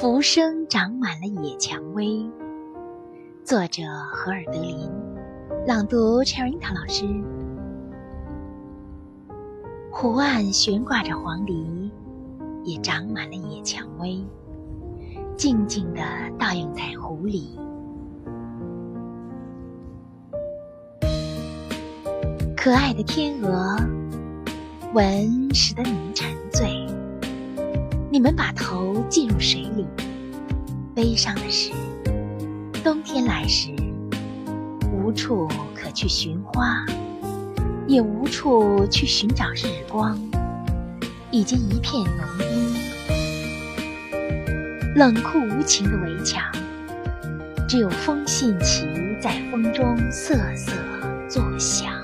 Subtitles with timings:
[0.00, 2.24] 浮生长满了野蔷薇。
[3.42, 3.82] 作者：
[4.12, 4.88] 荷尔德林，
[5.66, 7.04] 朗读：Cherita 老师。
[9.90, 11.90] 湖岸悬挂着黄鹂，
[12.62, 14.24] 也长满了野蔷薇，
[15.36, 16.00] 静静地
[16.38, 17.58] 倒映在湖里。
[22.56, 23.76] 可爱的天鹅，
[24.94, 26.77] 吻使得你沉醉。
[28.18, 29.86] 你们把头浸入水里。
[30.92, 31.70] 悲伤的是，
[32.82, 33.70] 冬天来时，
[34.92, 36.84] 无处可去寻花，
[37.86, 40.18] 也无处去寻找日光，
[41.30, 42.74] 已经一片浓阴。
[44.96, 46.42] 冷酷无情的围墙，
[47.68, 48.84] 只有风信旗
[49.22, 50.72] 在风中瑟瑟
[51.28, 51.97] 作响。